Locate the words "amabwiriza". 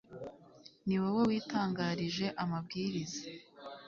2.43-3.21